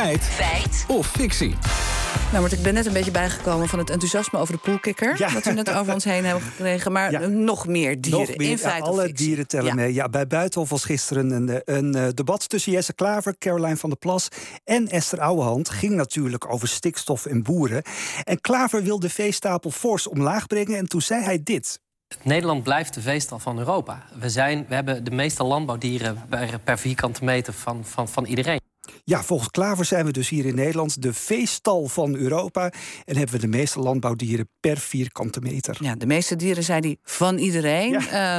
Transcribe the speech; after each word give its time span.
Feit. 0.00 0.22
Feit. 0.24 0.84
Of 0.88 1.06
fictie. 1.06 1.54
Nou, 2.30 2.40
want 2.40 2.52
ik 2.52 2.62
ben 2.62 2.74
net 2.74 2.86
een 2.86 2.92
beetje 2.92 3.10
bijgekomen 3.10 3.68
van 3.68 3.78
het 3.78 3.90
enthousiasme 3.90 4.38
over 4.38 4.54
de 4.54 4.60
poolkikker. 4.60 5.14
Ja. 5.18 5.28
Dat 5.30 5.44
we 5.44 5.52
net 5.52 5.70
over 5.70 5.94
ons 5.94 6.04
heen 6.04 6.24
hebben 6.24 6.42
gekregen. 6.44 6.92
Maar 6.92 7.10
Ja. 7.10 7.26
nog 7.26 7.66
meer 7.66 8.00
dieren. 8.00 8.20
Nog 8.20 8.36
meer, 8.36 8.50
in 8.50 8.58
feite 8.58 8.88
alle 8.88 9.02
fictie. 9.04 9.26
dieren 9.26 9.46
tellen 9.46 9.66
Ja. 9.66 9.74
mee. 9.74 9.94
Ja, 9.94 10.08
bij 10.08 10.26
Buitenhof 10.26 10.68
was 10.70 10.84
gisteren 10.84 11.30
een, 11.30 11.48
eh, 11.48 11.76
een 11.76 11.94
eh, 11.94 12.06
debat 12.14 12.48
tussen 12.48 12.72
Jesse 12.72 12.94
Klaver, 12.94 13.34
Caroline 13.38 13.76
van 13.76 13.88
der 13.90 13.98
Plas 13.98 14.28
en 14.64 14.88
Esther 14.88 15.20
Ouwehand. 15.20 15.68
Ging 15.70 15.94
natuurlijk 15.94 16.52
over 16.52 16.68
stikstof 16.68 17.26
en 17.26 17.42
boeren. 17.42 17.82
En 18.24 18.40
Klaver 18.40 18.82
wil 18.82 18.98
de 19.00 19.10
veestapel 19.10 19.70
fors 19.70 20.08
omlaag 20.08 20.46
brengen. 20.46 20.76
En 20.78 20.86
toen 20.88 21.02
zei 21.02 21.22
hij 21.24 21.40
dit. 21.42 21.80
Nederland 22.22 22.62
blijft 22.62 22.94
de 22.94 23.00
veestal 23.00 23.38
van 23.38 23.58
Europa. 23.58 24.02
We, 24.18 24.28
zijn, 24.30 24.64
we 24.68 24.74
hebben 24.74 25.04
de 25.04 25.10
meeste 25.10 25.44
landbouwdieren 25.44 26.22
per, 26.28 26.58
per 26.64 26.78
vierkante 26.78 27.24
meter 27.24 27.52
van, 27.52 27.84
van, 27.84 28.08
van 28.08 28.24
iedereen. 28.24 28.60
Ja, 29.04 29.22
volgens 29.22 29.50
Klaver 29.50 29.84
zijn 29.84 30.04
we 30.04 30.12
dus 30.12 30.28
hier 30.28 30.46
in 30.46 30.54
Nederland 30.54 31.02
de 31.02 31.12
veestal 31.12 31.86
van 31.86 32.14
Europa. 32.14 32.72
En 33.04 33.16
hebben 33.16 33.34
we 33.34 33.40
de 33.40 33.56
meeste 33.56 33.80
landbouwdieren 33.80 34.48
per 34.60 34.78
vierkante 34.78 35.40
meter. 35.40 35.76
Ja, 35.80 35.94
de 35.94 36.06
meeste 36.06 36.36
dieren 36.36 36.64
zijn 36.64 36.82
die 36.82 36.98
van 37.02 37.38
iedereen. 37.38 37.94
Eh, 37.94 38.38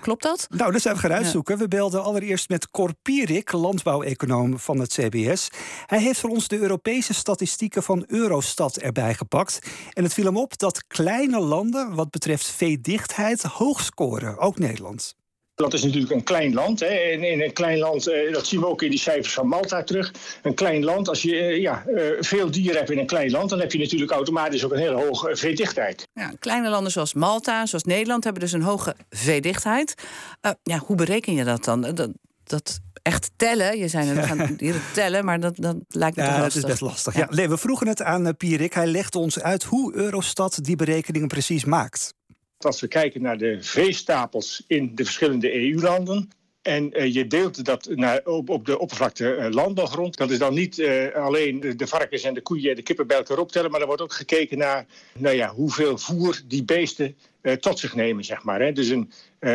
klopt 0.00 0.22
dat? 0.22 0.46
Nou, 0.50 0.72
dat 0.72 0.80
zijn 0.80 0.94
we 0.94 1.00
gaan 1.00 1.12
uitzoeken. 1.12 1.58
We 1.58 1.68
belden 1.68 2.02
allereerst 2.02 2.48
met 2.48 2.70
Cor 2.70 2.92
Pierik, 3.02 3.52
landbouweconoom 3.52 4.58
van 4.58 4.78
het 4.78 4.92
CBS. 4.92 5.48
Hij 5.86 6.00
heeft 6.00 6.20
voor 6.20 6.30
ons 6.30 6.48
de 6.48 6.58
Europese 6.58 7.14
statistieken 7.14 7.82
van 7.82 8.04
Eurostat 8.06 8.76
erbij 8.76 9.14
gepakt. 9.14 9.58
En 9.92 10.02
het 10.02 10.14
viel 10.14 10.24
hem 10.24 10.36
op 10.36 10.58
dat 10.58 10.86
kleine 10.86 11.40
landen 11.40 11.94
wat 11.94 12.10
betreft 12.10 12.46
veedichtheid 12.46 13.42
hoog 13.42 13.80
scoren, 13.80 14.38
ook 14.38 14.58
Nederland. 14.58 15.16
Dat 15.58 15.72
is 15.72 15.82
natuurlijk 15.82 16.12
een 16.12 16.22
klein 16.22 16.54
land. 16.54 16.80
Hè. 16.80 16.86
En 16.86 17.22
in 17.24 17.42
een 17.42 17.52
klein 17.52 17.78
land, 17.78 18.06
eh, 18.06 18.32
dat 18.32 18.46
zien 18.46 18.60
we 18.60 18.66
ook 18.66 18.82
in 18.82 18.90
die 18.90 18.98
cijfers 18.98 19.34
van 19.34 19.48
Malta 19.48 19.82
terug. 19.82 20.12
Een 20.42 20.54
klein 20.54 20.84
land, 20.84 21.08
als 21.08 21.22
je 21.22 21.36
eh, 21.36 21.60
ja, 21.60 21.84
eh, 21.86 22.02
veel 22.20 22.50
dieren 22.50 22.76
hebt 22.76 22.90
in 22.90 22.98
een 22.98 23.06
klein 23.06 23.30
land, 23.30 23.50
dan 23.50 23.60
heb 23.60 23.72
je 23.72 23.78
natuurlijk 23.78 24.10
automatisch 24.10 24.64
ook 24.64 24.72
een 24.72 24.78
hele 24.78 25.04
hoge 25.06 25.36
veedichtheid. 25.36 26.08
Ja, 26.12 26.32
kleine 26.38 26.68
landen 26.68 26.92
zoals 26.92 27.14
Malta, 27.14 27.66
zoals 27.66 27.84
Nederland 27.84 28.24
hebben 28.24 28.42
dus 28.42 28.52
een 28.52 28.62
hoge 28.62 28.96
veedichtheid. 29.10 29.94
Eh, 30.40 30.50
ja, 30.62 30.78
hoe 30.78 30.96
bereken 30.96 31.34
je 31.34 31.44
dat 31.44 31.64
dan? 31.64 31.80
Dat, 31.80 32.10
dat 32.44 32.78
echt 33.02 33.30
tellen, 33.36 33.78
je 33.78 33.88
net, 33.92 34.14
we 34.14 34.22
gaan 34.22 34.54
dieren 34.56 34.80
tellen, 34.94 35.24
maar 35.24 35.40
dat, 35.40 35.56
dat 35.56 35.76
lijkt 35.88 36.16
me 36.16 36.22
toch 36.22 36.32
Ja, 36.32 36.38
dat 36.40 36.54
lastig. 36.54 36.62
is 36.62 36.68
best 36.68 36.80
lastig. 36.80 37.16
Ja. 37.16 37.26
nee, 37.30 37.48
we 37.48 37.58
vroegen 37.58 37.86
het 37.86 38.02
aan 38.02 38.36
Pierik. 38.36 38.74
Hij 38.74 38.86
legde 38.86 39.18
ons 39.18 39.40
uit 39.40 39.64
hoe 39.64 39.94
Eurostat 39.94 40.58
die 40.62 40.76
berekeningen 40.76 41.28
precies 41.28 41.64
maakt. 41.64 42.16
Als 42.58 42.80
we 42.80 42.88
kijken 42.88 43.22
naar 43.22 43.38
de 43.38 43.62
veestapels 43.62 44.64
in 44.66 44.94
de 44.94 45.04
verschillende 45.04 45.54
EU-landen. 45.54 46.28
En 46.62 46.92
eh, 46.92 47.14
je 47.14 47.26
deelt 47.26 47.64
dat 47.64 47.88
naar, 47.94 48.20
op, 48.24 48.48
op 48.48 48.66
de 48.66 48.78
oppervlakte 48.78 49.34
eh, 49.34 49.50
landbouwgrond. 49.50 50.16
Dat 50.16 50.30
is 50.30 50.38
dan 50.38 50.54
niet 50.54 50.78
eh, 50.78 51.14
alleen 51.14 51.60
de, 51.76 51.86
varkens 51.86 52.22
en 52.22 52.34
de 52.34 52.40
koeien 52.40 52.70
en 52.70 52.76
de 52.76 52.82
kippen 52.82 53.06
bij 53.06 53.16
elkaar 53.16 53.38
optellen. 53.38 53.70
Maar 53.70 53.80
er 53.80 53.86
wordt 53.86 54.02
ook 54.02 54.12
gekeken 54.12 54.58
naar 54.58 54.86
nou 55.18 55.36
ja, 55.36 55.48
hoeveel 55.48 55.98
voer 55.98 56.40
die 56.46 56.64
beesten 56.64 57.16
tot 57.60 57.78
zich 57.78 57.94
nemen. 57.94 58.24
Zeg 58.24 58.42
maar, 58.42 58.60
hè. 58.60 58.72
Dus 58.72 58.88
een 58.88 59.12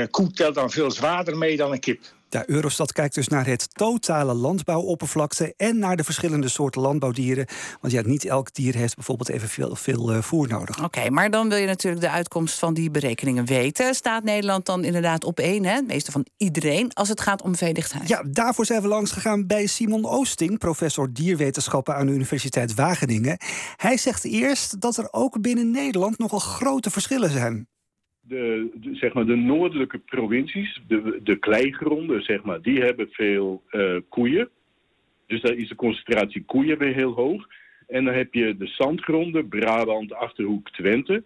koe 0.10 0.32
telt 0.32 0.56
dan 0.56 0.72
veel 0.72 0.92
zwaarder 0.92 1.38
mee 1.38 1.58
dan 1.58 1.72
een 1.72 1.80
kip. 1.80 2.02
Ja, 2.34 2.44
Eurostat 2.46 2.94
kijkt 2.94 3.16
dus 3.16 3.28
naar 3.28 3.46
het 3.46 3.68
totale 3.74 4.34
landbouwoppervlakte 4.34 5.54
en 5.58 5.78
naar 5.78 5.96
de 5.96 6.04
verschillende 6.04 6.48
soorten 6.48 6.82
landbouwdieren. 6.82 7.48
Want 7.82 7.94
ja, 7.94 8.02
niet 8.06 8.26
elk 8.26 8.54
dier 8.54 8.76
heeft 8.76 8.96
bijvoorbeeld 8.96 9.30
evenveel 9.30 9.76
veel, 9.76 10.12
eh, 10.12 10.22
voer 10.22 10.48
nodig. 10.48 10.84
Oké, 10.84 11.10
maar 11.10 11.30
dan 11.30 11.50
wil 11.50 11.58
je 11.58 11.66
natuurlijk 11.66 12.02
de 12.02 12.10
uitkomst 12.10 12.60
van 12.60 12.74
die 12.74 12.92
berekeningen 12.92 13.46
weten. 13.46 13.96
Staat 13.96 14.24
Nederland 14.24 14.66
dan 14.66 14.84
inderdaad 14.84 15.24
op 15.24 15.40
één, 15.40 15.66
hè? 15.66 15.82
meeste 15.82 16.12
van 16.12 16.26
iedereen, 16.38 16.94
als 16.94 17.10
het 17.10 17.22
gaat 17.22 17.42
om 17.42 17.56
veedichtheid? 17.56 18.08
Ja, 18.08 18.24
daarvoor 18.28 18.66
zijn 18.66 18.82
we 18.82 18.88
langs 18.88 19.12
gegaan 19.12 19.48
bij 19.48 19.66
Simon 19.66 20.06
Oosting, 20.06 20.58
professor 20.58 21.14
dierwetenschappen 21.14 21.96
aan 21.96 22.06
de 22.06 22.14
Universiteit 22.14 22.74
Wageningen. 22.74 23.38
Hij 23.76 23.98
zegt 23.98 24.24
eerst 24.24 24.82
dat 24.82 24.98
er 24.98 25.08
ook 25.12 25.42
binnen 25.42 25.72
Nederland 25.72 26.18
nogal 26.18 26.40
grote 26.40 26.90
verschillen 26.90 27.32
zijn. 27.32 27.68
De, 28.28 28.70
zeg 28.94 29.14
maar 29.14 29.26
de 29.26 29.36
noordelijke 29.36 29.98
provincies, 29.98 30.82
de, 30.88 31.20
de 31.24 31.36
kleigronden, 31.36 32.24
zeg 32.24 32.44
maar, 32.44 32.62
die 32.62 32.82
hebben 32.82 33.08
veel 33.12 33.64
eh, 33.70 33.98
koeien. 34.10 34.50
Dus 35.28 35.42
daar 35.42 35.56
is 35.56 35.70
de 35.70 35.76
concentratie 35.76 36.44
koeien 36.46 36.78
weer 36.78 36.94
heel 36.94 37.12
hoog. 37.12 37.48
En 37.88 38.06
dan 38.06 38.14
heb 38.14 38.34
je 38.34 38.58
de 38.58 38.68
zandgronden, 38.68 39.48
Brabant, 39.48 40.14
Achterhoek, 40.14 40.70
Twente, 40.70 41.24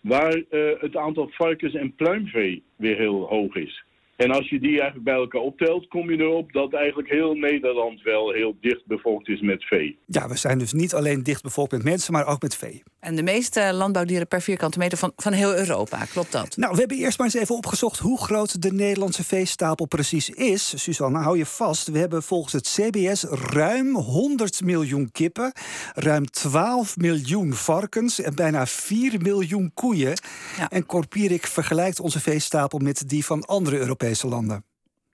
waar 0.00 0.42
eh, 0.50 0.80
het 0.80 0.96
aantal 0.96 1.28
varkens 1.28 1.74
en 1.74 1.94
pluimvee 1.94 2.62
weer 2.76 2.96
heel 2.96 3.28
hoog 3.28 3.54
is. 3.54 3.84
En 4.16 4.30
als 4.30 4.48
je 4.48 4.60
die 4.60 4.74
eigenlijk 4.74 5.04
bij 5.04 5.14
elkaar 5.14 5.40
optelt, 5.40 5.88
kom 5.88 6.10
je 6.10 6.16
erop 6.18 6.52
dat 6.52 6.72
eigenlijk 6.72 7.08
heel 7.08 7.34
Nederland 7.34 8.02
wel 8.02 8.32
heel 8.32 8.56
dicht 8.60 8.86
bevolkt 8.86 9.28
is 9.28 9.40
met 9.40 9.64
vee. 9.64 9.98
Ja, 10.06 10.28
we 10.28 10.36
zijn 10.36 10.58
dus 10.58 10.72
niet 10.72 10.94
alleen 10.94 11.22
dicht 11.22 11.42
bevolkt 11.42 11.72
met 11.72 11.84
mensen, 11.84 12.12
maar 12.12 12.26
ook 12.26 12.42
met 12.42 12.56
vee. 12.56 12.82
En 13.00 13.16
de 13.16 13.22
meeste 13.22 13.72
landbouwdieren 13.72 14.28
per 14.28 14.42
vierkante 14.42 14.78
meter 14.78 14.98
van, 14.98 15.12
van 15.16 15.32
heel 15.32 15.56
Europa, 15.56 16.04
klopt 16.04 16.32
dat? 16.32 16.56
Nou, 16.56 16.72
we 16.72 16.78
hebben 16.78 16.96
eerst 16.96 17.18
maar 17.18 17.26
eens 17.26 17.36
even 17.36 17.54
opgezocht 17.54 17.98
hoe 17.98 18.20
groot 18.20 18.62
de 18.62 18.72
Nederlandse 18.72 19.24
veestapel 19.24 19.86
precies 19.86 20.30
is. 20.30 20.82
Suzanne, 20.82 21.18
hou 21.18 21.38
je 21.38 21.46
vast. 21.46 21.88
We 21.88 21.98
hebben 21.98 22.22
volgens 22.22 22.52
het 22.52 22.68
CBS 22.68 23.24
ruim 23.52 23.94
100 23.94 24.64
miljoen 24.64 25.10
kippen, 25.12 25.52
ruim 25.94 26.26
12 26.26 26.96
miljoen 26.96 27.52
varkens 27.52 28.20
en 28.20 28.34
bijna 28.34 28.66
4 28.66 29.20
miljoen 29.20 29.70
koeien. 29.74 30.20
En 30.68 30.86
Corpierik 30.86 31.46
vergelijkt 31.46 32.00
onze 32.00 32.20
veestapel 32.20 32.78
met 32.78 33.08
die 33.08 33.24
van 33.24 33.44
andere 33.44 33.78
Europese 33.78 34.02
landen. 34.22 34.64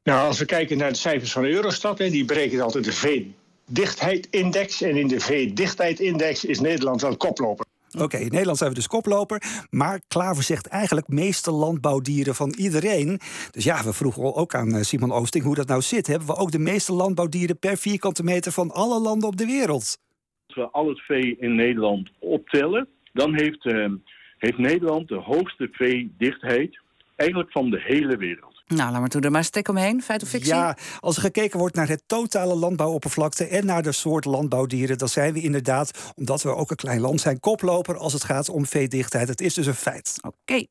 Nou, 0.03 0.27
als 0.27 0.39
we 0.39 0.45
kijken 0.45 0.79
naar 0.79 0.93
de 0.93 0.99
cijfers 0.99 1.33
van 1.33 1.45
Eurostat, 1.45 1.99
hè, 1.99 2.11
die 2.11 2.25
berekent 2.25 2.61
altijd 2.61 2.85
de 2.85 2.93
veedichtheidindex. 2.93 4.83
En 4.83 4.97
in 4.97 5.09
de 5.09 5.21
veedichtheidindex 5.21 6.45
is 6.45 6.61
Nederland 6.61 7.01
wel 7.01 7.17
koploper. 7.17 7.67
Oké, 7.99 8.17
in 8.17 8.29
Nederland 8.31 8.59
zijn 8.59 8.71
we 8.71 8.77
dus 8.77 8.87
koploper. 8.87 9.43
Maar 9.71 10.01
Klaver 10.09 10.43
zegt 10.43 10.67
eigenlijk 10.67 11.09
meeste 11.09 11.51
landbouwdieren 11.51 12.35
van 12.35 12.55
iedereen. 12.59 13.21
Dus 13.51 13.65
ja, 13.65 13.85
we 13.85 13.93
vroegen 13.93 14.35
ook 14.35 14.55
aan 14.55 14.75
eh, 14.75 14.81
Simon 14.81 15.13
Oosting 15.13 15.45
hoe 15.45 15.55
dat 15.55 15.69
nou 15.69 15.81
zit. 15.83 16.07
Hebben 16.07 16.29
we 16.29 16.37
ook 16.37 16.51
de 16.51 16.59
meeste 16.59 16.93
landbouwdieren 16.93 17.59
per 17.59 17.77
vierkante 17.77 18.23
meter 18.23 18.53
van 18.53 18.71
alle 18.71 19.01
landen 19.01 19.29
op 19.29 19.37
de 19.37 19.47
wereld? 19.47 19.99
Als 20.47 20.57
we 20.57 20.69
al 20.71 20.89
het 20.89 21.01
vee 21.01 21.37
in 21.39 21.55
Nederland 21.55 22.11
optellen, 22.19 22.89
dan 23.13 23.35
heeft, 23.35 23.67
eh, 23.67 23.93
heeft 24.39 24.59
Nederland 24.59 25.09
de 25.09 25.21
hoogste 25.21 25.69
veedichtheid 25.73 26.81
eigenlijk 27.17 27.51
van 27.51 27.71
de 27.71 27.81
hele 27.81 28.17
wereld. 28.17 28.60
Nou, 28.75 28.91
laat 28.91 29.01
maar 29.01 29.09
toe, 29.09 29.21
er 29.21 29.31
maar 29.31 29.45
stek 29.45 29.69
omheen, 29.69 30.03
feit 30.03 30.23
of 30.23 30.29
fictie? 30.29 30.55
Ja, 30.55 30.77
als 31.01 31.17
er 31.17 31.23
gekeken 31.23 31.59
wordt 31.59 31.75
naar 31.75 31.89
het 31.89 32.03
totale 32.07 32.55
landbouwoppervlakte 32.55 33.45
en 33.47 33.67
naar 33.67 33.83
de 33.83 33.93
soort 33.93 34.25
landbouwdieren, 34.25 34.99
dan 34.99 35.09
zijn 35.09 35.33
we 35.33 35.41
inderdaad, 35.41 35.91
omdat 36.17 36.43
we 36.43 36.55
ook 36.55 36.71
een 36.71 36.77
klein 36.77 37.01
land 37.01 37.21
zijn, 37.21 37.41
koploper 37.41 37.97
als 37.97 38.13
het 38.13 38.25
gaat 38.25 38.49
om 38.49 38.67
veedichtheid. 38.67 39.29
Het 39.29 39.41
is 39.41 39.55
dus 39.55 39.67
een 39.67 39.75
feit. 39.75 40.15
Oké. 40.21 40.67